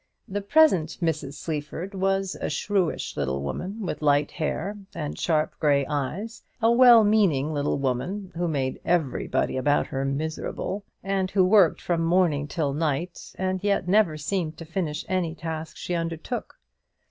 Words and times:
The 0.27 0.41
present 0.41 0.97
Mrs. 0.99 1.33
Sleaford 1.35 1.93
was 1.93 2.35
a 2.41 2.49
shrewish 2.49 3.15
little 3.15 3.43
woman, 3.43 3.85
with 3.85 4.01
light 4.01 4.31
hair, 4.31 4.75
and 4.95 5.15
sharp 5.15 5.53
grey 5.59 5.85
eyes; 5.85 6.41
a 6.59 6.71
well 6.71 7.03
meaning 7.03 7.53
little 7.53 7.77
woman, 7.77 8.31
who 8.33 8.47
made 8.47 8.81
everybody 8.83 9.57
about 9.57 9.85
her 9.85 10.03
miserable, 10.03 10.83
and 11.03 11.29
who 11.29 11.45
worked 11.45 11.81
from 11.81 12.03
morning 12.03 12.47
till 12.47 12.73
night, 12.73 13.31
and 13.37 13.63
yet 13.63 13.87
never 13.87 14.17
seemed 14.17 14.57
to 14.57 14.65
finish 14.65 15.05
any 15.07 15.35
task 15.35 15.77
she 15.77 15.93
undertook. 15.93 16.57